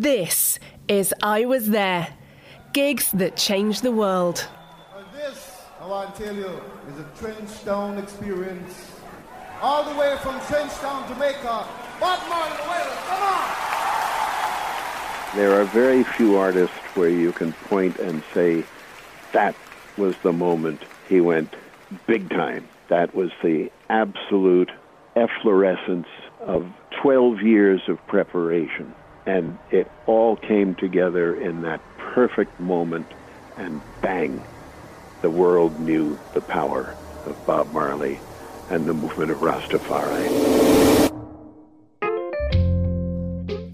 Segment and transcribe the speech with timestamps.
[0.00, 0.58] This
[0.88, 2.08] is I Was There
[2.72, 4.48] gigs that changed the world.
[4.96, 8.92] And this, I want to tell you, is a Trenchtown experience.
[9.60, 11.66] All the way from Trenchtown, Jamaica.
[12.00, 12.56] Bob Marley,
[13.08, 13.50] come on!
[15.36, 18.64] There are very few artists where you can point and say,
[19.34, 19.54] that
[19.98, 20.80] was the moment
[21.10, 21.52] he went
[22.06, 22.66] big time.
[22.88, 24.70] That was the absolute
[25.14, 26.08] efflorescence
[26.40, 26.66] of
[27.02, 28.94] 12 years of preparation.
[29.26, 33.06] And it all came together in that perfect moment,
[33.56, 34.42] and bang,
[35.22, 36.96] the world knew the power
[37.26, 38.18] of Bob Marley
[38.70, 41.10] and the movement of Rastafari.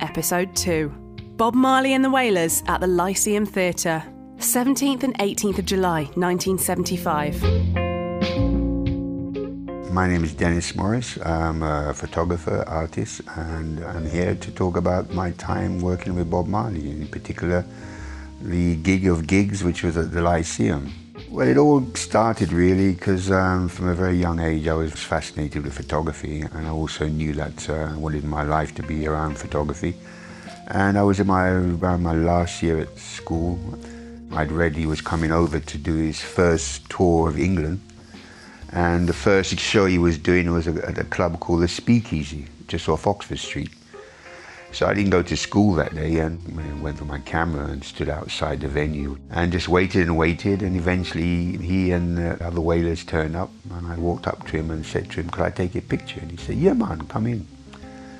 [0.00, 0.88] Episode 2
[1.36, 4.02] Bob Marley and the Wailers at the Lyceum Theatre,
[4.38, 7.75] 17th and 18th of July 1975.
[9.96, 11.16] My name is Dennis Morris.
[11.24, 16.48] I'm a photographer, artist, and I'm here to talk about my time working with Bob
[16.48, 17.64] Marley, in particular
[18.42, 20.92] the gig of gigs, which was at the Lyceum.
[21.30, 25.64] Well, it all started really because um, from a very young age I was fascinated
[25.64, 29.38] with photography, and I also knew that uh, I wanted my life to be around
[29.38, 29.94] photography.
[30.66, 33.58] And I was in my around my last year at school.
[34.32, 37.80] I'd read he was coming over to do his first tour of England
[38.76, 42.90] and the first show he was doing was at a club called the Speakeasy, just
[42.90, 43.70] off Oxford Street.
[44.70, 48.10] So I didn't go to school that day and went for my camera and stood
[48.10, 50.60] outside the venue and just waited and waited.
[50.60, 54.70] And eventually he and the other Wailers turned up and I walked up to him
[54.70, 56.20] and said to him, could I take a picture?
[56.20, 57.46] And he said, yeah, man, come in.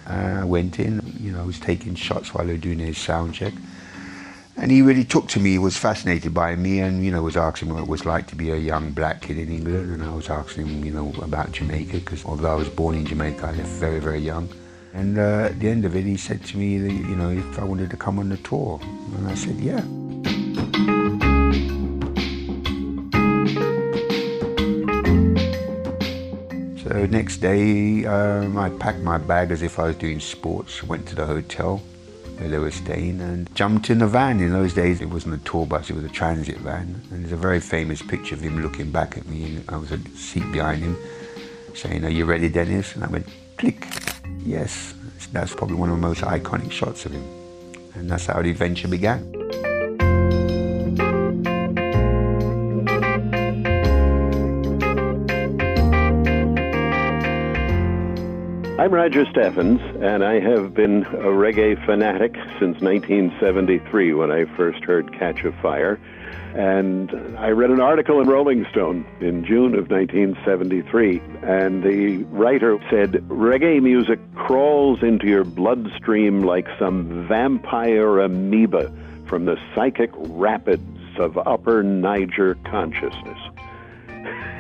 [0.08, 2.94] Uh, I went in, you know, I was taking shots while they were doing their
[2.94, 3.52] sound check.
[4.58, 7.36] And he really took to me, he was fascinated by me and, you know, was
[7.36, 9.92] asking what it was like to be a young black kid in England.
[9.92, 13.04] And I was asking him, you know, about Jamaica, because although I was born in
[13.04, 14.48] Jamaica, I left very, very young.
[14.94, 17.58] And uh, at the end of it, he said to me, that, you know, if
[17.58, 18.80] I wanted to come on the tour.
[18.82, 19.82] And I said, yeah.
[26.82, 31.06] So next day, um, I packed my bag as if I was doing sports, went
[31.08, 31.82] to the hotel,
[32.40, 34.40] were staying and jumped in a van.
[34.40, 37.00] In those days, it wasn't a tour bus, it was a transit van.
[37.10, 39.98] And there's a very famous picture of him looking back at me, I was a
[40.16, 40.96] seat behind him,
[41.74, 42.94] saying, Are you ready, Dennis?
[42.94, 43.26] And I went,
[43.56, 43.86] click,
[44.44, 44.94] yes.
[45.32, 47.24] That's probably one of the most iconic shots of him.
[47.94, 49.35] And that's how the adventure began.
[58.86, 64.84] I'm Roger Steffens, and I have been a reggae fanatic since 1973 when I first
[64.84, 65.98] heard Catch a Fire.
[66.54, 72.78] And I read an article in Rolling Stone in June of 1973, and the writer
[72.88, 78.92] said, Reggae music crawls into your bloodstream like some vampire amoeba
[79.24, 83.38] from the psychic rapids of upper Niger consciousness.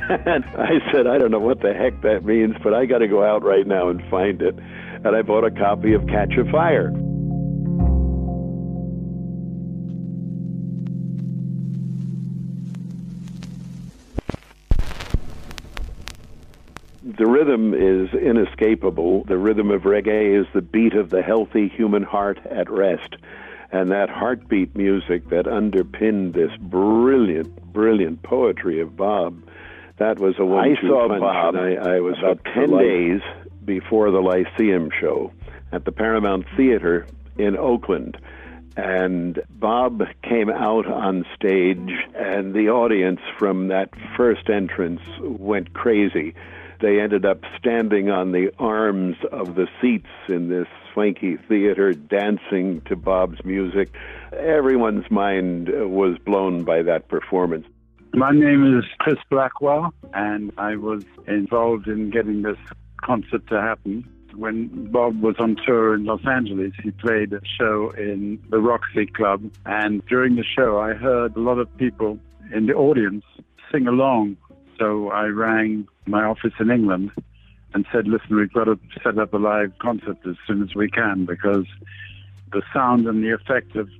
[0.08, 3.08] And I said, I don't know what the heck that means, but I got to
[3.08, 4.56] go out right now and find it.
[4.56, 6.92] And I bought a copy of Catch a Fire.
[17.18, 19.24] The rhythm is inescapable.
[19.24, 23.16] The rhythm of reggae is the beat of the healthy human heart at rest.
[23.72, 29.42] And that heartbeat music that underpinned this brilliant, brilliant poetry of Bob
[29.98, 31.56] that was a one I saw Bob.
[31.56, 33.20] I, I was about ten days
[33.64, 35.32] before the Lyceum show
[35.72, 37.06] at the Paramount Theater
[37.38, 38.16] in Oakland.
[38.76, 46.34] And Bob came out on stage, and the audience from that first entrance went crazy.
[46.80, 52.82] They ended up standing on the arms of the seats in this swanky theater, dancing
[52.82, 53.94] to Bob's music.
[54.32, 57.66] Everyone's mind was blown by that performance.
[58.16, 62.56] My name is Chris Blackwell, and I was involved in getting this
[63.02, 64.08] concert to happen.
[64.34, 69.04] When Bob was on tour in Los Angeles, he played a show in the Roxy
[69.04, 72.18] Club, and during the show, I heard a lot of people
[72.54, 73.22] in the audience
[73.70, 74.38] sing along.
[74.78, 77.10] So I rang my office in England
[77.74, 80.88] and said, listen, we've got to set up a live concert as soon as we
[80.88, 81.66] can because
[82.50, 83.90] the sound and the effect of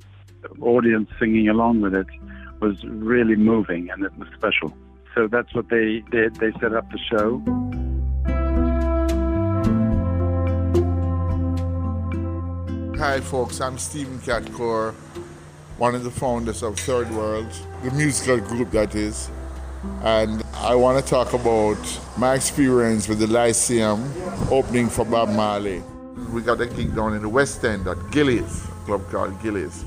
[0.63, 2.07] audience singing along with it
[2.61, 4.77] was really moving and it was special.
[5.15, 6.37] So that's what they did.
[6.37, 7.43] They set up the show.
[12.99, 13.61] Hi, folks.
[13.61, 14.95] I'm Stephen Cat Coore,
[15.79, 17.51] one of the founders of Third World,
[17.83, 19.31] the musical group that is.
[20.03, 21.79] And I want to talk about
[22.17, 24.13] my experience with the Lyceum
[24.51, 25.83] opening for Bob Marley.
[26.33, 29.85] We got a gig down in the West End at Gillies club called Gillies.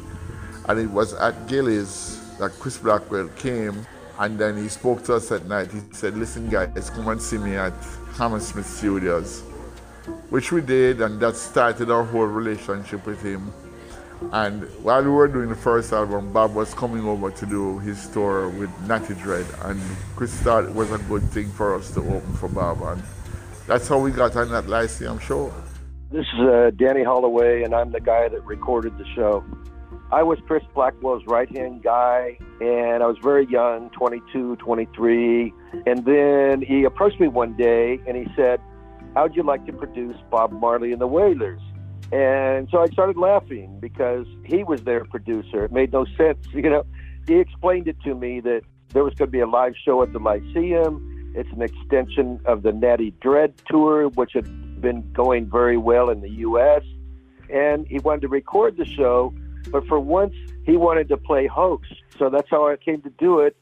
[0.68, 3.86] And it was at Gillies that Chris Blackwell came
[4.19, 5.71] and then he spoke to us at night.
[5.71, 7.74] He said, Listen, guys, come and see me at
[8.15, 9.41] Hammersmith Studios,
[10.30, 13.53] which we did, and that started our whole relationship with him.
[14.33, 18.09] And while we were doing the first album, Bob was coming over to do his
[18.09, 19.81] tour with Natty Dread, and
[20.18, 23.01] Chris thought it was a good thing for us to open for Bob, and
[23.65, 25.53] that's how we got on that Lyceum show.
[26.12, 29.45] This is uh, Danny Holloway, and I'm the guy that recorded the show.
[30.12, 35.54] I was Chris Blackwell's right hand guy, and I was very young 22, 23.
[35.86, 38.60] And then he approached me one day and he said,
[39.14, 41.62] How'd you like to produce Bob Marley and the Wailers?
[42.12, 45.66] And so I started laughing because he was their producer.
[45.66, 46.48] It made no sense.
[46.54, 46.86] You know,
[47.28, 48.62] he explained it to me that
[48.94, 51.34] there was going to be a live show at the Lyceum.
[51.36, 56.22] It's an extension of the Natty Dread tour, which had been going very well in
[56.22, 56.82] the U.S.
[57.54, 59.34] And he wanted to record the show
[59.72, 60.34] but for once,
[60.66, 61.94] he wanted to play host.
[62.18, 63.56] So that's how I came to do it.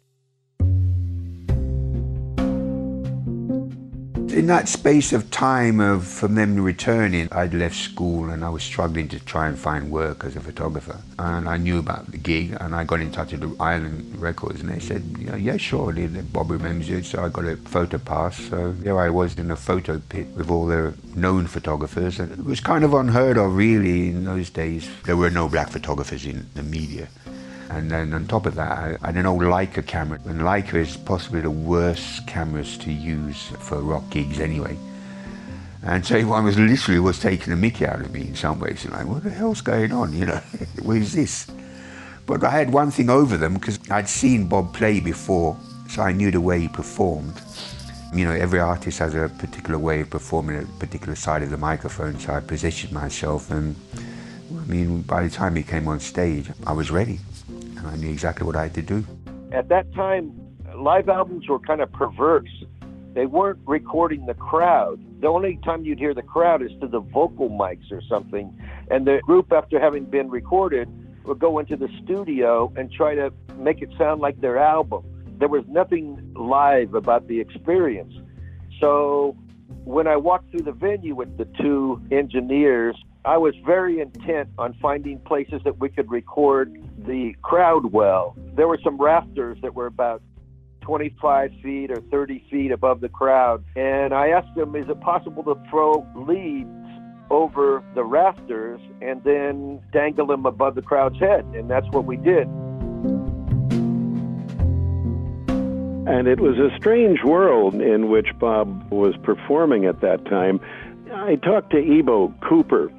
[4.30, 8.62] In that space of time of from them returning, I'd left school and I was
[8.62, 11.00] struggling to try and find work as a photographer.
[11.18, 14.70] And I knew about the gig and I got in touch with Island Records and
[14.70, 15.94] they said, yeah, yeah sure,
[16.34, 17.02] Bob remembers you.
[17.04, 18.38] So I got a photo pass.
[18.38, 22.20] So there I was in a photo pit with all the known photographers.
[22.20, 24.90] And it was kind of unheard of really in those days.
[25.06, 27.08] There were no black photographers in the media.
[27.70, 30.20] And then on top of that, I, I had an old Leica camera.
[30.26, 34.78] And Leica is possibly the worst cameras to use for rock gigs anyway.
[35.84, 38.84] And so everyone was literally was taking a mickey out of me in some ways.
[38.86, 40.14] And like, what the hell's going on?
[40.14, 40.42] You know,
[40.82, 41.48] what is this?
[42.26, 45.58] But I had one thing over them because I'd seen Bob play before,
[45.90, 47.42] so I knew the way he performed.
[48.14, 51.58] You know, every artist has a particular way of performing a particular side of the
[51.58, 53.76] microphone, so I positioned myself and
[54.52, 57.20] I mean, by the time he came on stage, I was ready.
[57.88, 59.06] I knew exactly what I had to do.
[59.52, 60.34] At that time,
[60.76, 62.50] live albums were kind of perverse.
[63.14, 65.00] They weren't recording the crowd.
[65.22, 68.56] The only time you'd hear the crowd is to the vocal mics or something.
[68.92, 70.88] And the group, after having been recorded,
[71.26, 75.04] would go into the studio and try to make it sound like their album.
[75.40, 78.14] There was nothing live about the experience.
[78.80, 79.36] So
[79.84, 82.96] when I walked through the venue with the two engineers,
[83.28, 88.38] I was very intent on finding places that we could record the crowd well.
[88.56, 90.22] There were some rafters that were about
[90.80, 93.66] 25 feet or 30 feet above the crowd.
[93.76, 96.70] And I asked them, is it possible to throw leads
[97.30, 101.44] over the rafters and then dangle them above the crowd's head?
[101.48, 102.48] And that's what we did.
[106.08, 110.62] And it was a strange world in which Bob was performing at that time.
[111.14, 112.90] I talked to Ibo Cooper,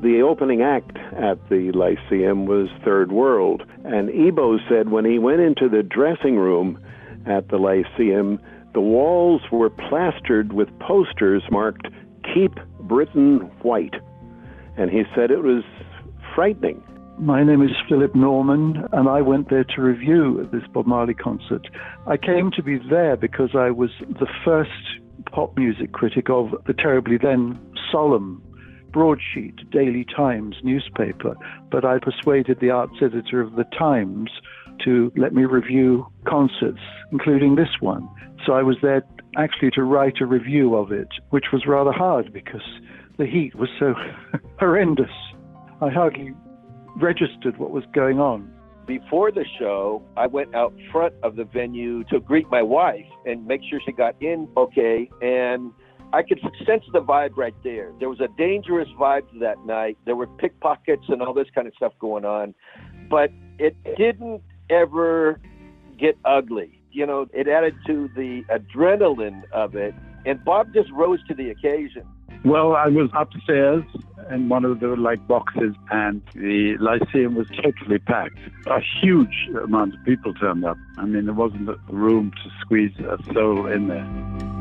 [0.00, 3.64] the opening act at the Lyceum was Third World.
[3.84, 6.80] And Ibo said when he went into the dressing room
[7.26, 8.38] at the Lyceum,
[8.74, 11.88] the walls were plastered with posters marked
[12.32, 13.96] Keep Britain White.
[14.76, 15.64] And he said it was
[16.34, 16.82] frightening.
[17.18, 21.66] My name is Philip Norman, and I went there to review this Bob Marley concert.
[22.06, 24.70] I came to be there because I was the first
[25.32, 27.58] pop music critic of the terribly then
[27.90, 28.40] solemn
[28.92, 31.34] broadsheet Daily Times newspaper,
[31.70, 34.30] but I persuaded the arts editor of the Times
[34.84, 36.80] to let me review concerts,
[37.12, 38.08] including this one.
[38.46, 39.02] So I was there
[39.36, 42.62] actually to write a review of it, which was rather hard because
[43.18, 43.94] the heat was so
[44.58, 45.10] horrendous.
[45.80, 46.32] I hardly
[46.96, 48.52] registered what was going on.
[48.86, 53.46] Before the show, I went out front of the venue to greet my wife and
[53.46, 55.10] make sure she got in okay.
[55.20, 55.72] And
[56.12, 57.92] I could sense the vibe right there.
[57.98, 59.98] There was a dangerous vibe that night.
[60.06, 62.54] There were pickpockets and all this kind of stuff going on,
[63.10, 65.40] but it didn't ever
[65.98, 66.80] get ugly.
[66.92, 71.50] You know, it added to the adrenaline of it, and Bob just rose to the
[71.50, 72.04] occasion.
[72.44, 73.84] Well, I was upstairs
[74.30, 78.38] in one of the like boxes, and the Lyceum was totally packed.
[78.66, 80.78] A huge amount of people turned up.
[80.96, 84.57] I mean, there wasn't room to squeeze a soul in there.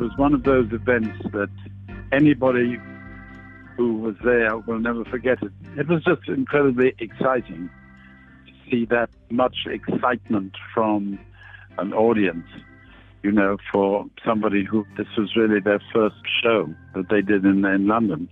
[0.00, 1.50] Was one of those events that
[2.10, 2.78] anybody
[3.76, 5.52] who was there will never forget it.
[5.76, 7.68] It was just incredibly exciting
[8.46, 11.18] to see that much excitement from
[11.78, 12.46] an audience,
[13.22, 17.64] you know, for somebody who this was really their first show that they did in,
[17.64, 18.28] in London.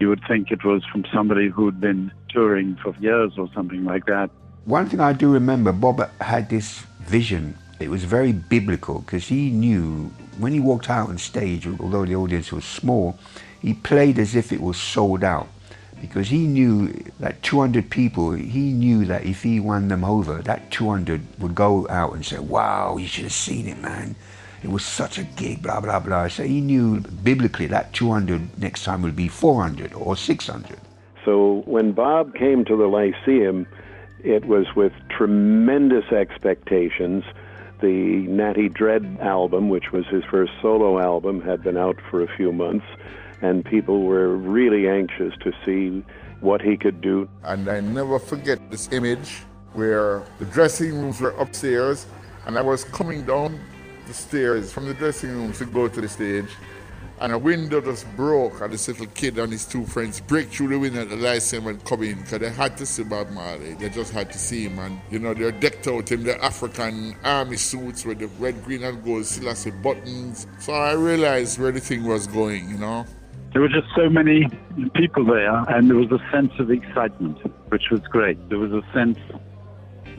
[0.00, 4.06] You would think it was from somebody who'd been touring for years or something like
[4.06, 4.30] that.
[4.64, 9.50] One thing I do remember, Bob had this vision it was very biblical because he
[9.50, 13.18] knew when he walked out on stage, although the audience was small,
[13.60, 15.48] he played as if it was sold out
[16.00, 16.88] because he knew
[17.18, 21.88] that 200 people, he knew that if he won them over, that 200 would go
[21.88, 24.14] out and say, wow, you should have seen it, man.
[24.62, 26.28] It was such a gig, blah, blah, blah.
[26.28, 30.78] So he knew biblically that 200 next time would be 400 or 600.
[31.24, 33.66] So when Bob came to the Lyceum,
[34.22, 37.24] it was with tremendous expectations.
[37.80, 42.36] The Natty Dread album, which was his first solo album, had been out for a
[42.36, 42.86] few months,
[43.42, 46.04] and people were really anxious to see
[46.40, 47.28] what he could do.
[47.42, 52.06] And I never forget this image where the dressing rooms were upstairs,
[52.46, 53.58] and I was coming down
[54.06, 56.50] the stairs from the dressing rooms to go to the stage
[57.20, 60.68] and a window just broke and this little kid and his two friends break through
[60.68, 63.74] the window the Lyceum and come in because they had to see Bob Marley.
[63.74, 67.16] They just had to see him and you know they're decked out in the African
[67.24, 70.46] army suits with the red, green and gold Selassie buttons.
[70.58, 73.06] So I realized where the thing was going, you know.
[73.52, 74.48] There were just so many
[74.94, 77.38] people there and there was a sense of excitement,
[77.70, 78.48] which was great.
[78.48, 79.18] There was a sense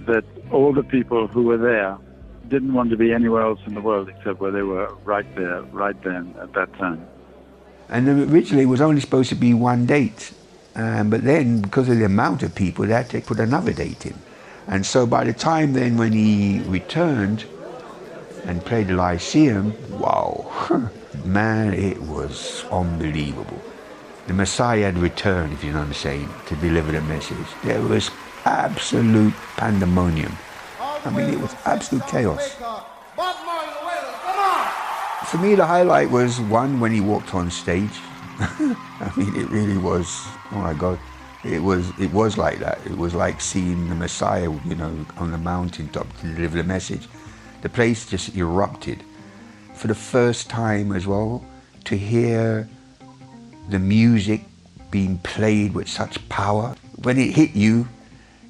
[0.07, 1.97] that all the people who were there
[2.49, 5.61] didn't want to be anywhere else in the world except where they were right there,
[5.63, 7.05] right then at that time.
[7.89, 10.33] And originally it was only supposed to be one date.
[10.75, 14.05] Um, but then, because of the amount of people, they had to put another date
[14.05, 14.15] in.
[14.67, 17.45] And so by the time then when he returned
[18.45, 20.91] and played the Lyceum, wow,
[21.25, 23.61] man, it was unbelievable.
[24.27, 27.47] The Messiah had returned, if you know what I'm saying, to deliver the message.
[27.63, 28.09] There was
[28.43, 30.35] absolute pandemonium.
[31.05, 32.55] I mean, it was absolute chaos.
[35.29, 37.91] For me, the highlight was one when he walked on stage.
[38.39, 40.07] I mean, it really was.
[40.51, 40.99] Oh my God,
[41.43, 41.91] it was.
[41.99, 42.79] It was like that.
[42.85, 47.07] It was like seeing the Messiah, you know, on the mountaintop to deliver the message.
[47.61, 49.03] The place just erupted.
[49.75, 51.45] For the first time as well,
[51.85, 52.67] to hear
[53.69, 54.41] the music
[54.89, 56.75] being played with such power.
[57.03, 57.87] When it hit you,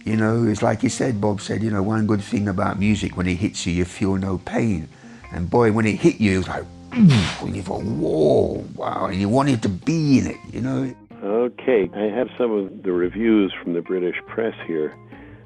[0.06, 3.18] you know, it's like he said, Bob said, you know, one good thing about music,
[3.18, 4.88] when it hits you, you feel no pain.
[5.32, 9.20] And boy, when it hit you, it was like, and you thought, whoa, wow, and
[9.20, 10.96] you wanted to be in it, you know.
[11.24, 14.96] Okay, I have some of the reviews from the British press here.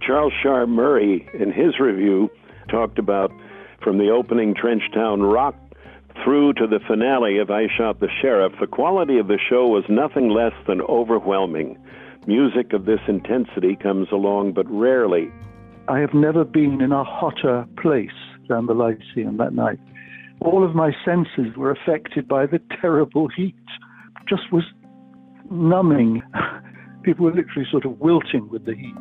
[0.05, 2.29] Charles Shaar Murray, in his review,
[2.69, 3.31] talked about
[3.81, 5.55] from the opening Trenchtown Rock
[6.23, 9.85] through to the finale of I Shot the Sheriff, the quality of the show was
[9.87, 11.77] nothing less than overwhelming.
[12.27, 15.31] Music of this intensity comes along but rarely.
[15.87, 18.09] I have never been in a hotter place
[18.47, 19.79] than the Lyceum that night.
[20.41, 23.55] All of my senses were affected by the terrible heat.
[24.27, 24.63] Just was
[25.49, 26.21] numbing.
[27.03, 28.93] People were literally sort of wilting with the heat.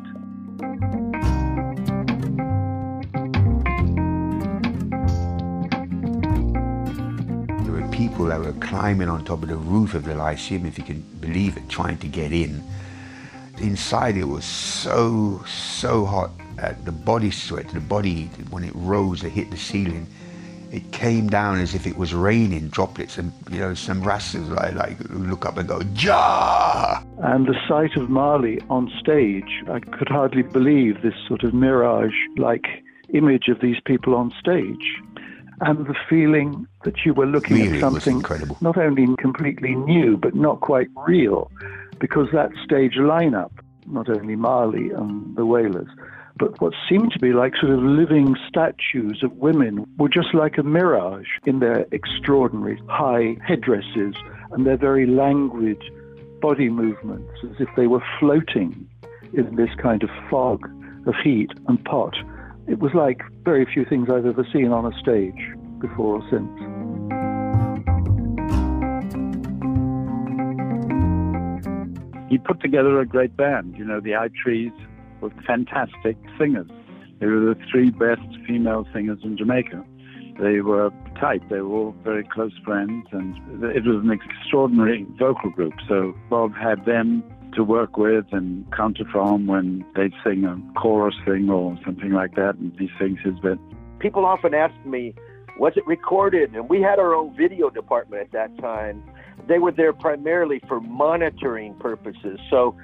[7.63, 10.77] There were people that were climbing on top of the roof of the Lyceum, if
[10.77, 12.63] you can believe it, trying to get in
[13.61, 16.31] inside it was so, so hot.
[16.61, 20.07] Uh, the body sweat, the body, when it rose, it hit the ceiling.
[20.71, 24.75] It came down as if it was raining droplets, and you know some rascals like,
[24.75, 27.01] like look up and go ja.
[27.23, 32.83] And the sight of Marley on stage, I could hardly believe this sort of mirage-like
[33.13, 35.01] image of these people on stage,
[35.61, 38.23] and the feeling that you were looking really, at something
[38.61, 41.51] not only completely new but not quite real
[41.99, 43.51] because that stage lineup,
[43.87, 45.89] not only Marley and the Wailers,
[46.37, 50.57] but what seemed to be like sort of living statues of women were just like
[50.57, 54.15] a mirage in their extraordinary high headdresses
[54.51, 55.81] and their very languid
[56.41, 58.87] body movements, as if they were floating
[59.33, 60.65] in this kind of fog
[61.05, 62.15] of heat and pot.
[62.67, 66.98] It was like very few things I've ever seen on a stage before or since.
[72.29, 73.75] He put together a great band.
[73.77, 74.71] You know, the I Threes
[75.19, 76.69] were fantastic singers.
[77.19, 79.83] They were the three best female singers in Jamaica.
[80.39, 81.41] They were tight.
[81.49, 85.73] They were all very close friends, and it was an extraordinary vocal group.
[85.87, 87.23] So Bob had them
[87.55, 92.35] to work with and counter from when they'd sing a chorus thing or something like
[92.35, 93.57] that, and he sings his bit.
[93.99, 95.13] People often ask me,
[95.57, 96.55] was it recorded?
[96.55, 99.03] And we had our own video department at that time
[99.47, 102.39] they were there primarily for monitoring purposes.
[102.49, 102.75] So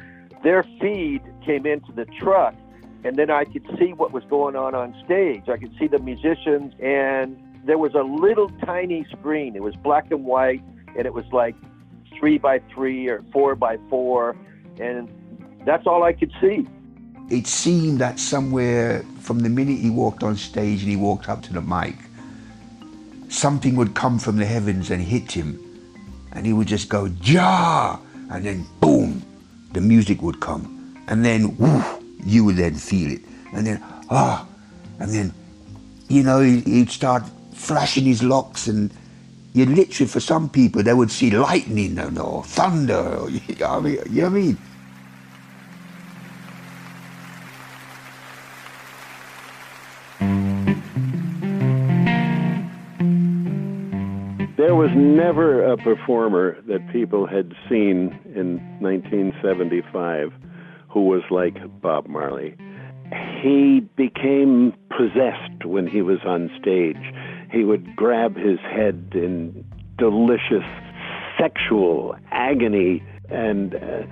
[0.43, 2.55] their feed came into the truck,
[3.03, 5.47] and then I could see what was going on on stage.
[5.47, 9.55] I could see the musicians, and there was a little tiny screen.
[9.55, 10.63] It was black and white,
[10.97, 11.55] and it was like
[12.17, 14.35] three by three or four by four,
[14.79, 15.09] and
[15.65, 16.67] that's all I could see.
[17.29, 21.41] it seemed that somewhere from the minute he walked on stage and he walked up
[21.41, 21.95] to the mic,
[23.29, 25.59] something would come from the heavens and hit him,
[26.36, 27.98] and he would just go, Ja!
[28.30, 29.24] And then, boom,
[29.74, 30.96] the music would come.
[31.08, 31.84] And then, woo,
[32.24, 33.22] you would then feel it.
[33.54, 34.46] And then, ah,
[35.00, 35.34] and then,
[36.10, 37.24] you know, he'd start
[37.54, 38.92] flashing his locks and
[39.54, 42.98] you literally, for some people, they would see lightning or, or thunder.
[42.98, 44.58] Or, you know what I mean?
[54.96, 60.32] Never a performer that people had seen in 1975
[60.90, 62.56] who was like Bob Marley.
[63.42, 67.14] He became possessed when he was on stage.
[67.52, 69.66] He would grab his head in
[69.98, 70.64] delicious
[71.38, 74.04] sexual agony and uh,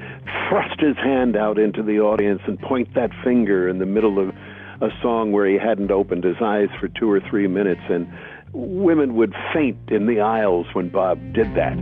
[0.49, 4.35] thrust his hand out into the audience and point that finger in the middle of
[4.81, 8.07] a song where he hadn't opened his eyes for two or three minutes and
[8.53, 11.77] women would faint in the aisles when Bob did that.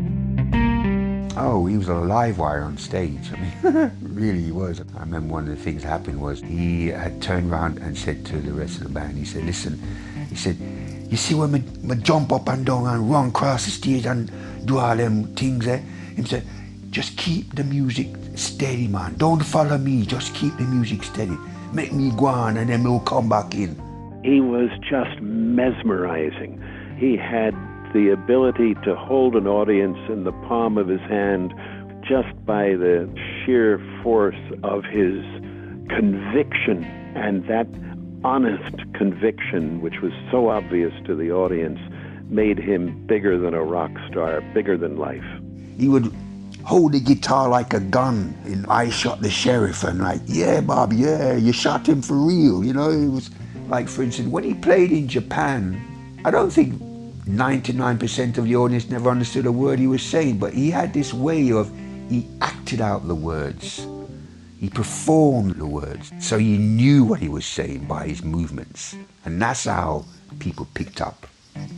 [1.37, 3.31] Oh, he was a live wire on stage.
[3.31, 4.81] I mean, really he was.
[4.81, 8.25] I remember one of the things that happened was he had turned around and said
[8.27, 9.81] to the rest of the band, he said, listen,
[10.29, 10.57] he said,
[11.09, 14.31] you see when me, me jump up and down and run across the stage and
[14.65, 15.83] do all them things there?
[16.15, 16.45] He said,
[16.89, 19.15] just keep the music steady, man.
[19.15, 20.05] Don't follow me.
[20.05, 21.37] Just keep the music steady.
[21.71, 23.90] Make me go on and then we'll come back in.
[24.23, 26.61] He was just mesmerizing.
[26.97, 27.55] He had
[27.93, 31.53] the ability to hold an audience in the palm of his hand
[32.07, 33.09] just by the
[33.45, 35.23] sheer force of his
[35.89, 36.83] conviction
[37.15, 37.67] and that
[38.23, 41.79] honest conviction, which was so obvious to the audience,
[42.29, 45.25] made him bigger than a rock star, bigger than life.
[45.77, 46.13] He would
[46.63, 50.93] hold the guitar like a gun and I shot the sheriff and like, yeah, Bob,
[50.93, 52.63] yeah, you shot him for real.
[52.63, 53.31] You know, it was
[53.71, 55.81] like, for instance, when he played in Japan,
[56.25, 56.73] I don't think
[57.23, 61.13] 99% of the audience never understood a word he was saying, but he had this
[61.13, 61.71] way of,
[62.09, 63.87] he acted out the words.
[64.59, 66.11] He performed the words.
[66.19, 68.93] So you knew what he was saying by his movements.
[69.23, 70.03] And that's how
[70.39, 71.25] people picked up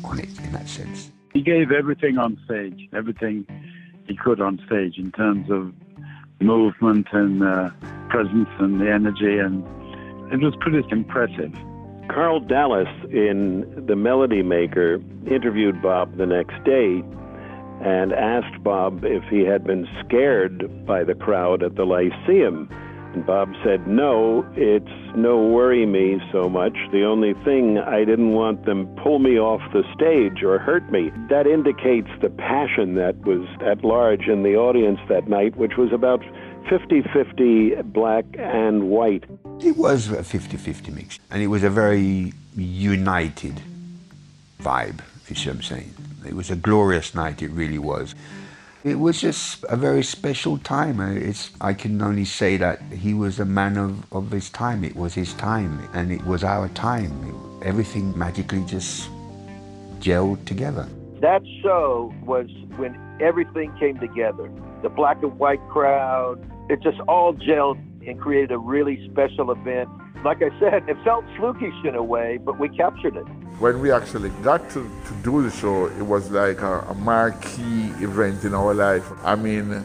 [0.04, 1.12] on it in that sense.
[1.32, 3.46] He gave everything on stage, everything
[4.08, 5.72] he could on stage in terms of
[6.42, 7.70] movement and uh,
[8.10, 9.64] presence and the energy, and
[10.34, 11.54] it was pretty impressive.
[12.10, 17.04] Karl Dallas in The Melody Maker interviewed Bob the next day
[17.82, 22.70] and asked Bob if he had been scared by the crowd at the Lyceum.
[23.14, 26.74] And Bob said, No, it's no worry me so much.
[26.92, 31.12] The only thing I didn't want them pull me off the stage or hurt me.
[31.30, 35.94] That indicates the passion that was at large in the audience that night, which was
[35.94, 36.24] about
[36.70, 39.26] 50 50 black and white.
[39.60, 41.20] It was a 50 50 mix.
[41.30, 43.62] And it was a very united
[44.60, 45.94] vibe, if you see what I'm saying.
[46.26, 48.16] It was a glorious night, it really was.
[48.84, 51.00] It was just a very special time.
[51.00, 54.84] Uh, it's, I can only say that he was a man of, of his time.
[54.84, 57.14] It was his time, and it was our time.
[57.64, 59.10] Everything magically just
[60.02, 60.86] gelled together.
[61.22, 64.52] That show was when everything came together.
[64.82, 69.88] The black and white crowd, it just all gelled and created a really special event.
[70.24, 73.26] Like I said, it felt flukish in a way, but we captured it.
[73.60, 77.92] When we actually got to, to do the show, it was like a, a marquee
[78.00, 79.06] event in our life.
[79.26, 79.84] I mean,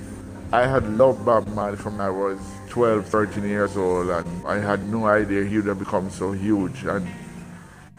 [0.52, 4.88] I had loved Bob Marley from I was 12, 13 years old, and I had
[4.88, 6.84] no idea he would have become so huge.
[6.84, 7.08] And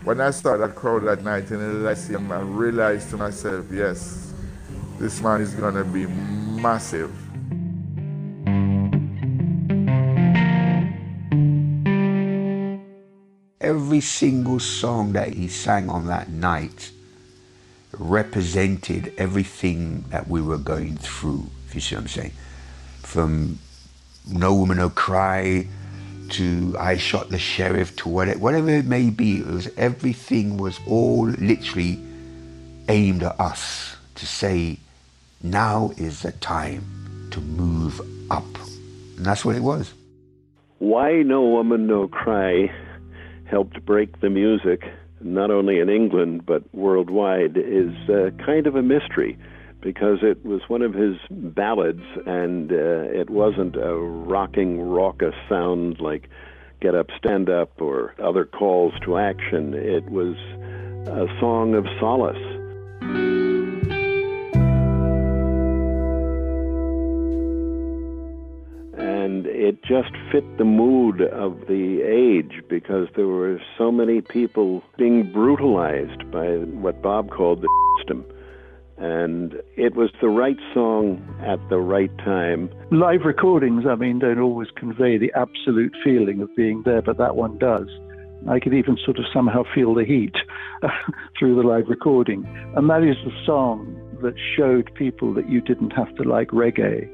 [0.06, 4.34] when I saw that crowd that night in the Lyceum, I realized to myself, yes,
[4.98, 7.12] this man is going to be massive.
[13.62, 16.92] Every single song that he sang on that night
[17.92, 22.32] represented everything that we were going through, if you see what I'm saying.
[23.02, 23.60] From
[24.32, 25.68] No Woman No Cry
[26.30, 30.80] to I Shot the Sheriff to whatever, whatever it may be, it was everything was
[30.88, 32.00] all literally
[32.88, 34.80] aimed at us to say,
[35.44, 38.00] now is the time to move
[38.32, 38.46] up.
[39.18, 39.94] And that's what it was.
[40.78, 42.72] Why No Woman No Cry
[43.50, 44.84] helped break the music,
[45.22, 49.38] not only in England but worldwide, is uh, kind of a mystery
[49.82, 56.00] because it was one of his ballads and uh, it wasn't a rocking, raucous sound
[56.00, 56.30] like
[56.82, 59.74] Get Up, Stand Up or other calls to action.
[59.74, 60.36] It was
[61.08, 63.39] a song of solace.
[69.10, 74.84] And it just fit the mood of the age because there were so many people
[75.00, 78.24] being brutalized by what Bob called the system.
[78.98, 82.70] And it was the right song at the right time.
[82.92, 87.36] Live recordings, I mean, don't always convey the absolute feeling of being there, but that
[87.36, 87.88] one does.
[88.48, 90.36] I could even sort of somehow feel the heat
[91.40, 92.46] through the live recording.
[92.76, 97.10] And that is the song that showed people that you didn't have to like reggae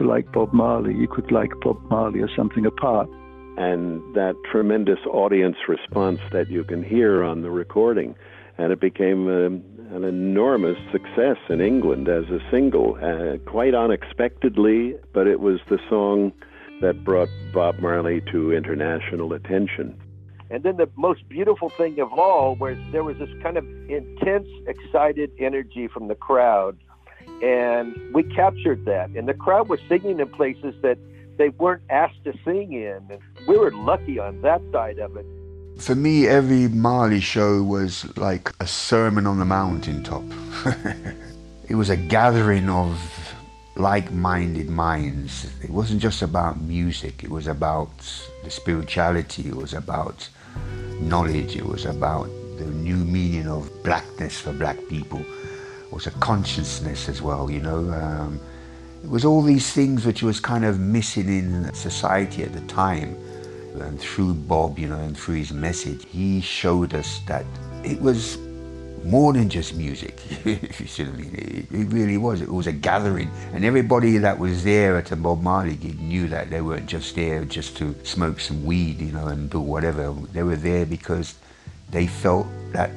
[0.00, 0.94] to like Bob Marley.
[0.94, 3.08] You could like Bob Marley or something apart.
[3.56, 8.14] And that tremendous audience response that you can hear on the recording.
[8.56, 13.74] And it became a, um, an enormous success in England as a single, uh, quite
[13.74, 16.32] unexpectedly, but it was the song
[16.80, 20.00] that brought Bob Marley to international attention.
[20.48, 24.48] And then the most beautiful thing of all was there was this kind of intense,
[24.66, 26.78] excited energy from the crowd
[27.42, 29.10] and we captured that.
[29.10, 30.98] And the crowd was singing in places that
[31.38, 33.00] they weren't asked to sing in.
[33.10, 35.26] And we were lucky on that side of it.
[35.78, 40.22] For me, every Marley show was like a sermon on the mountaintop.
[41.68, 43.00] it was a gathering of
[43.76, 45.50] like minded minds.
[45.62, 47.90] It wasn't just about music, it was about
[48.44, 50.28] the spirituality, it was about
[51.00, 52.28] knowledge, it was about
[52.58, 55.24] the new meaning of blackness for black people
[55.92, 57.90] was a consciousness as well, you know.
[57.92, 58.40] Um,
[59.02, 63.16] it was all these things which was kind of missing in society at the time.
[63.80, 67.46] And through Bob, you know, and through his message, he showed us that
[67.84, 68.36] it was
[69.04, 70.20] more than just music.
[70.44, 72.42] if you see what I mean, it, it, really was.
[72.42, 76.28] It was a gathering, and everybody that was there at a Bob Marley gig knew
[76.28, 80.12] that they weren't just there just to smoke some weed, you know, and do whatever.
[80.32, 81.34] They were there because
[81.90, 82.92] they felt that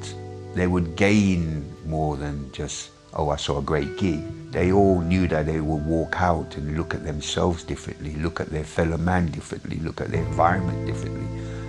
[0.56, 4.22] they would gain more than just, oh, I saw a great gig.
[4.52, 8.50] They all knew that they would walk out and look at themselves differently, look at
[8.50, 11.28] their fellow man differently, look at their environment differently,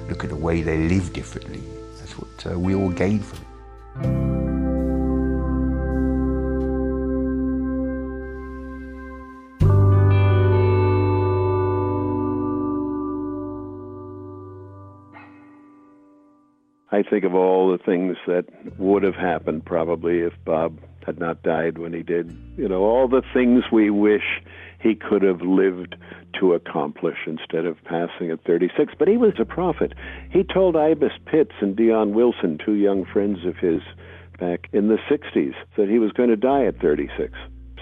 [0.08, 1.62] look at the way they live differently.
[1.98, 4.43] That's what uh, we all gain from it.
[17.08, 18.44] Think of all the things that
[18.78, 22.36] would have happened probably if Bob had not died when he did.
[22.56, 24.42] You know, all the things we wish
[24.80, 25.96] he could have lived
[26.40, 28.94] to accomplish instead of passing at 36.
[28.98, 29.92] But he was a prophet.
[30.30, 33.80] He told Ibis Pitts and Dion Wilson, two young friends of his
[34.38, 37.32] back in the 60s, that he was going to die at 36.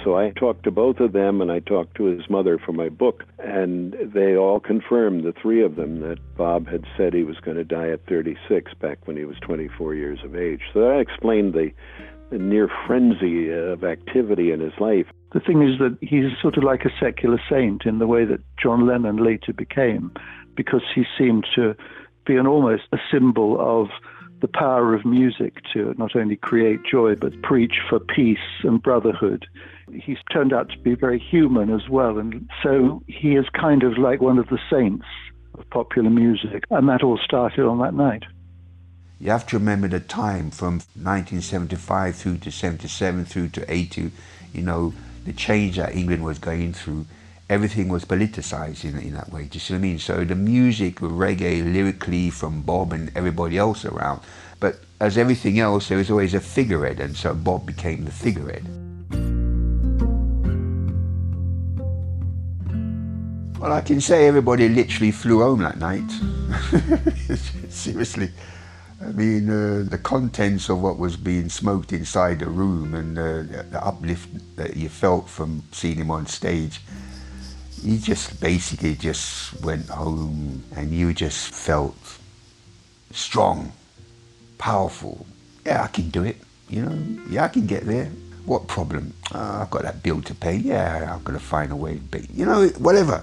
[0.05, 2.89] So I talked to both of them and I talked to his mother for my
[2.89, 7.39] book, and they all confirmed, the three of them, that Bob had said he was
[7.39, 10.63] going to die at 36 back when he was 24 years of age.
[10.73, 11.71] So that explained the,
[12.31, 15.07] the near frenzy of activity in his life.
[15.33, 18.41] The thing is that he's sort of like a secular saint in the way that
[18.61, 20.13] John Lennon later became,
[20.57, 21.77] because he seemed to
[22.27, 23.89] be an almost a symbol of
[24.41, 29.47] the power of music to not only create joy but preach for peace and brotherhood
[29.91, 32.19] he's turned out to be very human as well.
[32.19, 35.07] And so he is kind of like one of the saints
[35.55, 36.65] of popular music.
[36.71, 38.25] And that all started on that night.
[39.21, 44.11] You have to remember the time from 1975 through to 77 through to 80,
[44.53, 44.93] you know,
[45.25, 47.07] the change that England was going through.
[47.49, 49.45] Everything was politicized in, in that way.
[49.45, 49.99] Do you see what I mean?
[49.99, 54.23] So the music, reggae, lyrically from Bob and everybody else around.
[54.59, 58.67] But as everything else, there was always a figurehead, and so Bob became the figurehead.
[63.63, 66.11] Well, I can say everybody literally flew home that night.
[67.71, 68.33] Seriously.
[69.01, 73.63] I mean, uh, the contents of what was being smoked inside the room and uh,
[73.71, 76.81] the uplift that you felt from seeing him on stage,
[77.85, 82.19] you just basically just went home and you just felt
[83.13, 83.71] strong,
[84.59, 85.25] powerful.
[85.65, 86.37] Yeah, I can do it.
[86.69, 86.99] You know,
[87.31, 88.07] yeah, I can get there.
[88.45, 89.15] What problem?
[89.33, 90.57] Uh, I've got that bill to pay.
[90.57, 92.01] Yeah, I've got to find a way.
[92.11, 93.23] But you know, whatever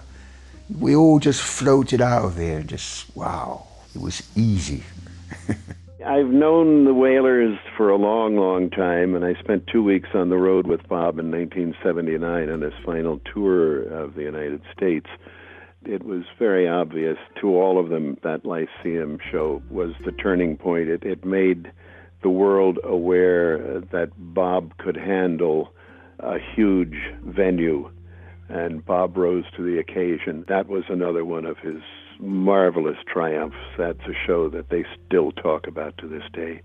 [0.78, 2.60] we all just floated out of there.
[2.60, 4.84] and Just wow, it was easy.
[6.06, 10.30] I've known the Wailers for a long, long time, and I spent two weeks on
[10.30, 15.08] the road with Bob in 1979 on his final tour of the United States.
[15.86, 20.90] It was very obvious to all of them that Lyceum show was the turning point.
[20.90, 21.72] It, it made
[22.22, 25.74] the world aware that Bob could handle
[26.20, 27.92] a huge venue
[28.50, 30.44] and Bob rose to the occasion.
[30.48, 31.82] That was another one of his
[32.20, 33.56] marvelous triumphs.
[33.78, 36.62] That's a show that they still talk about to this day.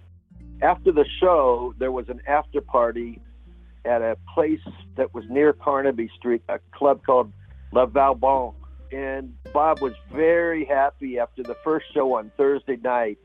[0.63, 3.21] After the show, there was an after party
[3.85, 4.61] at a place
[4.97, 7.33] that was near Carnaby Street, a club called
[7.73, 8.55] La Valbonne.
[8.91, 13.19] and Bob was very happy after the first show on Thursday night,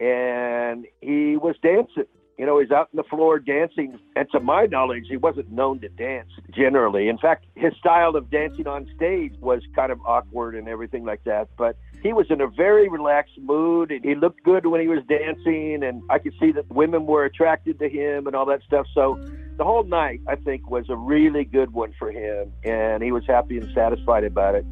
[0.00, 2.04] and he was dancing.
[2.38, 5.80] You know, he's out on the floor dancing, and to my knowledge, he wasn't known
[5.80, 7.08] to dance generally.
[7.08, 11.22] In fact, his style of dancing on stage was kind of awkward and everything like
[11.24, 11.48] that.
[11.56, 15.00] But he was in a very relaxed mood, and he looked good when he was
[15.08, 18.86] dancing, and I could see that women were attracted to him and all that stuff.
[18.94, 19.18] So
[19.58, 23.24] the whole night, I think, was a really good one for him, and he was
[23.26, 24.64] happy and satisfied about it.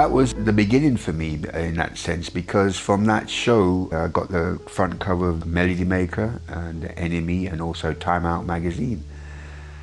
[0.00, 4.30] That was the beginning for me in that sense because from that show I got
[4.30, 9.04] the front cover of Melody Maker and NME and also Time Out magazine.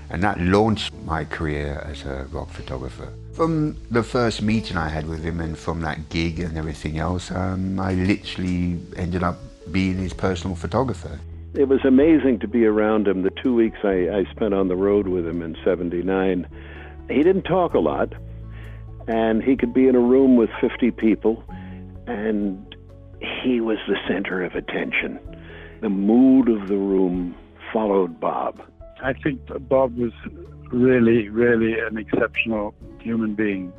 [0.09, 3.13] And that launched my career as a rock photographer.
[3.33, 7.29] From the first meeting I had with him and from that gig and everything else,
[7.29, 9.37] um, I literally ended up
[9.71, 11.19] being his personal photographer.
[11.53, 14.75] It was amazing to be around him the two weeks I, I spent on the
[14.75, 16.47] road with him in 79.
[17.07, 18.13] He didn't talk a lot
[19.07, 21.43] and he could be in a room with 50 people,
[22.05, 22.75] and
[23.43, 25.19] he was the center of attention.
[25.81, 27.35] The mood of the room
[27.71, 28.61] followed Bob.
[29.01, 30.11] I think Bob was
[30.71, 33.71] really, really an exceptional human being.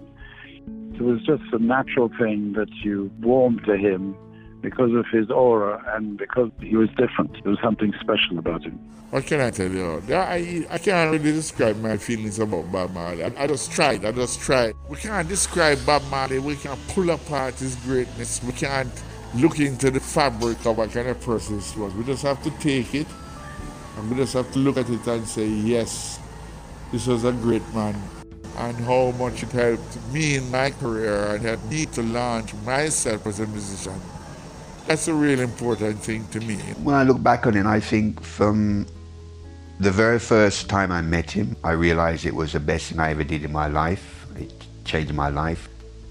[0.95, 4.17] It was just a natural thing that you warmed to him
[4.61, 7.33] because of his aura and because he was different.
[7.43, 8.79] There was something special about him.
[9.11, 10.03] What can I tell you?
[10.11, 13.25] I, I can't really describe my feelings about Bob Marley.
[13.25, 14.05] I, I just tried.
[14.05, 14.75] I just tried.
[14.89, 16.39] We can't describe Bob Marley.
[16.39, 18.43] We can't pull apart his greatness.
[18.43, 18.93] We can't
[19.35, 21.93] look into the fabric of what kind of person he was.
[21.95, 23.07] We just have to take it
[23.99, 26.19] and we just have to look at it and say, yes,
[26.91, 28.01] this was a great man.
[28.57, 33.27] And how much it helped me in my career and helped me to launch myself
[33.27, 34.01] as a musician.
[34.87, 36.57] That's a real important thing to me.
[36.83, 38.87] When I look back on it, I think from
[39.81, 43.11] the very first time I met him, I realized it was the best thing I
[43.11, 44.27] ever did in my life.
[44.37, 44.53] It
[44.89, 45.69] changed my life.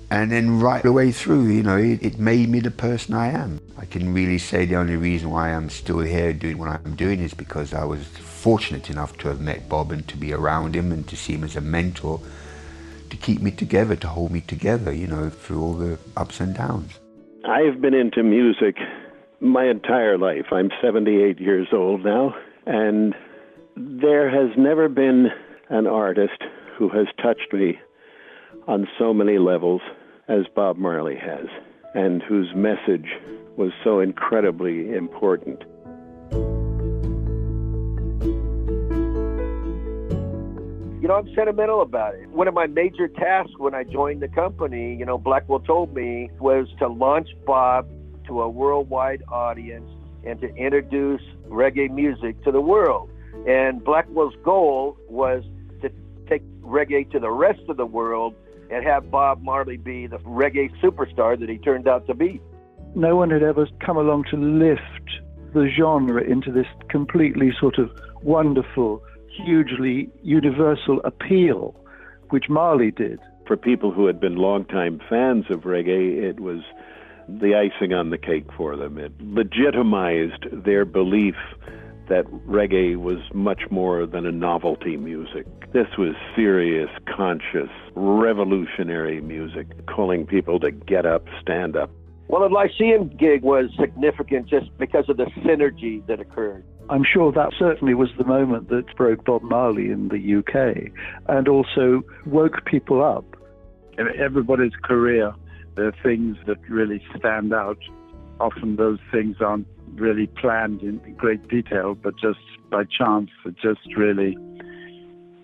[0.10, 3.28] And then right the way through, you know, it, it, made me the person I
[3.28, 3.60] am.
[3.78, 7.20] I can really say the only reason why I'm still here doing what I'm doing
[7.20, 10.94] is because I was fortunate enough to have met Bob and to be around him
[10.94, 12.22] and to see him as a mentor
[13.10, 16.56] to keep me together, to hold me together, you know, through all the ups and
[16.56, 17.00] downs.
[17.46, 18.78] I've been into music
[19.40, 20.48] my entire life.
[20.52, 22.34] I'm 78 years old now,
[22.66, 23.14] and
[23.76, 25.28] there has never been
[25.70, 26.42] an artist
[26.78, 27.80] who has touched me
[28.68, 29.82] on so many levels
[30.28, 31.48] as Bob Marley has,
[31.94, 33.08] and whose message
[33.56, 35.64] was so incredibly important.
[41.02, 42.28] You know, I'm sentimental about it.
[42.30, 46.30] One of my major tasks when I joined the company, you know, Blackwell told me,
[46.40, 47.88] was to launch Bob
[48.28, 49.90] to a worldwide audience
[50.26, 53.10] and to introduce reggae music to the world.
[53.48, 55.44] And Blackwell's goal was
[55.82, 55.90] to
[56.28, 58.36] take reggae to the rest of the world
[58.72, 62.42] and have Bob Marley be the reggae superstar that he turned out to be.
[62.96, 64.82] No one had ever come along to lift
[65.54, 67.90] the genre into this completely sort of
[68.22, 69.04] wonderful,
[69.46, 71.76] hugely universal appeal,
[72.30, 73.20] which Marley did.
[73.46, 76.60] For people who had been longtime fans of reggae, it was
[77.30, 78.98] the icing on the cake for them.
[78.98, 81.36] It legitimized their belief
[82.10, 85.46] that reggae was much more than a novelty music.
[85.74, 91.90] This was serious, conscious, revolutionary music, calling people to get up, stand up.
[92.30, 96.66] Well, the Lyceum gig was significant just because of the synergy that occurred.
[96.90, 100.92] I'm sure that certainly was the moment that broke Bob Marley in the UK
[101.28, 103.26] and also woke people up.
[103.98, 105.34] In everybody's career,
[105.76, 107.78] there are things that really stand out.
[108.40, 113.96] Often those things aren't really planned in great detail, but just by chance, it just
[113.96, 114.38] really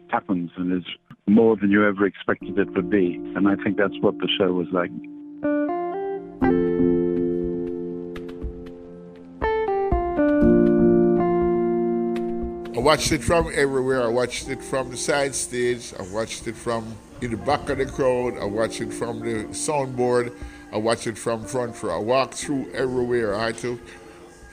[0.10, 0.86] happens and is
[1.26, 3.16] more than you ever expected it would be.
[3.36, 4.92] And I think that's what the show was like.
[12.76, 14.04] I watched it from everywhere.
[14.04, 15.94] I watched it from the side stage.
[15.98, 18.38] I watched it from in the back of the crowd.
[18.38, 20.34] I watched it from the soundboard.
[20.74, 21.98] I watched it from front row.
[21.98, 23.36] I walked through everywhere.
[23.36, 23.80] I had to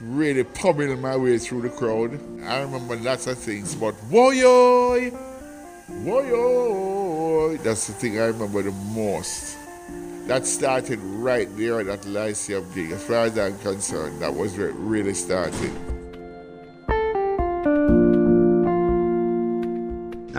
[0.02, 2.20] really pummel my way through the crowd.
[2.44, 5.16] I remember lots of things, but woyoy,
[5.88, 9.56] woyoy, that's the thing I remember the most.
[10.26, 12.92] That started right there at that Lyceum gig.
[12.92, 15.72] As far as I'm concerned, that was where it really started.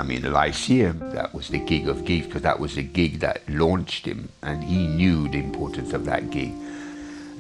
[0.02, 3.20] I mean, the Lyceum, that was the gig of gigs because that was the gig
[3.20, 6.54] that launched him, and he knew the importance of that gig.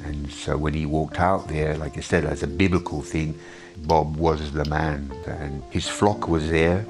[0.06, 3.34] And so when he walked out there, like I said, as a biblical thing,
[3.78, 6.86] Bob was the man, and his flock was there,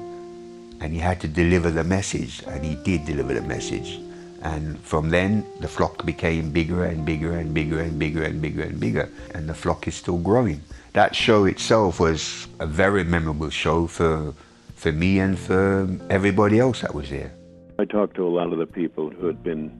[0.82, 3.98] and he had to deliver the message, and he did deliver the message.
[4.42, 8.62] And from then, the flock became bigger and bigger and bigger and bigger and bigger
[8.64, 10.60] and bigger, and the flock is still growing.
[10.92, 14.34] That show itself was a very memorable show for,
[14.82, 17.32] for me and for everybody else that was there.
[17.78, 19.70] I talked to a lot of the people who had been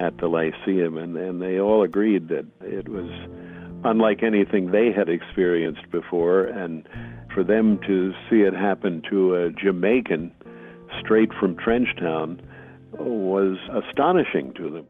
[0.00, 3.10] at the Lyceum, and, and they all agreed that it was
[3.84, 6.88] unlike anything they had experienced before, and
[7.34, 10.32] for them to see it happen to a Jamaican
[11.00, 12.40] straight from Trenchtown
[12.92, 14.86] was astonishing to them.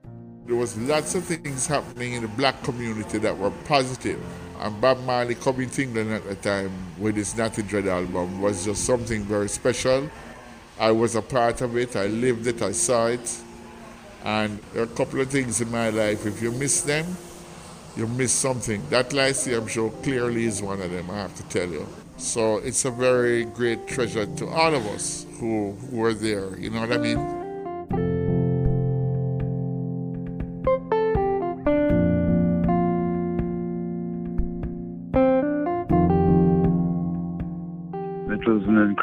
[0.46, 4.22] There was lots of things happening in the black community that were positive.
[4.60, 8.64] And Bob Marley coming to England at the time with his Natty Dread album was
[8.64, 10.08] just something very special.
[10.78, 13.42] I was a part of it, I lived it, I saw it.
[14.22, 17.16] And there are a couple of things in my life, if you miss them,
[17.96, 18.80] you miss something.
[18.88, 21.88] That Lyceum show clearly is one of them, I have to tell you.
[22.18, 26.70] So it's a very great treasure to all of us who, who were there, you
[26.70, 27.35] know what I mean?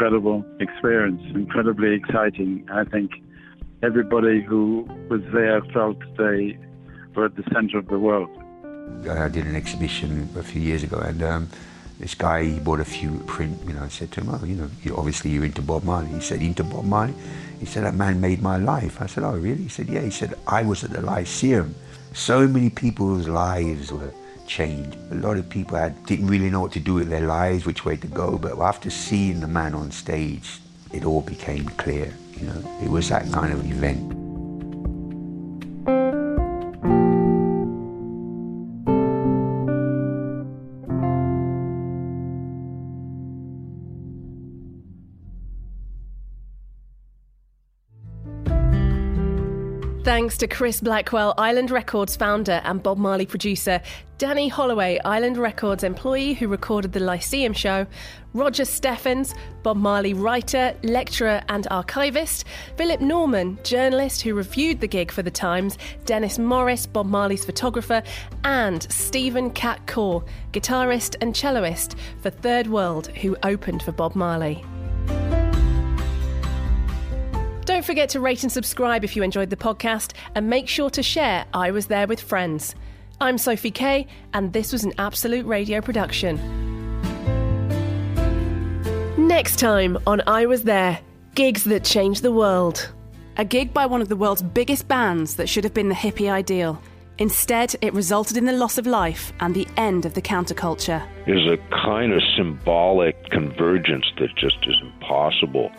[0.04, 2.68] Incredible experience, incredibly exciting.
[2.70, 3.12] I think
[3.82, 6.58] everybody who was there felt they
[7.16, 8.30] were at the center of the world.
[9.10, 11.50] I did an exhibition a few years ago, and um,
[12.02, 13.58] this guy he bought a few print.
[13.66, 16.20] You know, I said to him, "Oh, you know, obviously you're into Bob Marley." He
[16.20, 17.14] said, "Into Bob Marley?"
[17.62, 20.12] He said, "That man made my life." I said, "Oh, really?" He said, "Yeah." He
[20.12, 21.76] said, "I was at the Lyceum.
[22.12, 24.12] So many people's lives were
[24.48, 24.98] changed.
[25.12, 27.86] A lot of people had, didn't really know what to do with their lives, which
[27.86, 28.38] way to go.
[28.38, 30.60] But after seeing the man on stage,
[30.92, 32.14] it all became clear.
[32.40, 34.23] You know, it was that kind of event."
[50.14, 53.82] Thanks to Chris Blackwell, Island Records founder and Bob Marley producer,
[54.20, 57.88] Danny Holloway, Island Records employee who recorded the Lyceum show,
[58.36, 62.46] Roger Steffens, Bob Marley writer, lecturer, and archivist,
[62.78, 68.04] Philip Norman, journalist who reviewed the gig for The Times, Dennis Morris, Bob Marley's photographer,
[68.44, 74.64] and Stephen Cat Coore, guitarist and celloist for Third World, who opened for Bob Marley.
[77.84, 81.04] Don't forget to rate and subscribe if you enjoyed the podcast, and make sure to
[81.04, 82.76] share I Was There with Friends.
[83.20, 86.38] I'm Sophie Kay, and this was an Absolute Radio production.
[89.18, 90.98] Next time on I Was There
[91.36, 92.90] Gigs That Changed the World.
[93.36, 96.32] A gig by one of the world's biggest bands that should have been the hippie
[96.32, 96.82] ideal.
[97.18, 101.06] Instead, it resulted in the loss of life and the end of the counterculture.
[101.26, 105.70] There's a kind of symbolic convergence that just is impossible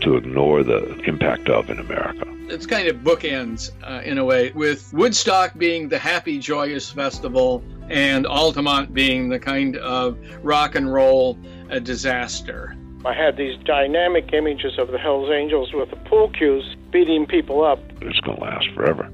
[0.00, 2.24] to ignore the impact of in America.
[2.48, 7.62] It's kind of bookends uh, in a way, with Woodstock being the happy, joyous festival
[7.88, 11.38] and Altamont being the kind of rock and roll
[11.70, 12.76] uh, disaster.
[13.04, 17.62] I had these dynamic images of the Hells Angels with the pool cues beating people
[17.64, 17.78] up.
[18.00, 19.10] It's going to last forever.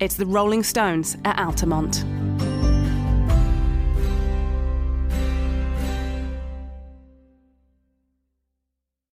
[0.00, 2.04] It's the Rolling Stones at Altamont.